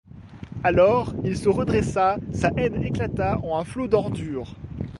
Alors, 0.63 1.13
il 1.23 1.37
se 1.37 1.47
redressa, 1.47 2.17
sa 2.33 2.49
haine 2.57 2.81
éclata 2.83 3.37
en 3.43 3.59
un 3.59 3.63
flot 3.63 3.85
d'ordures. 3.87 4.55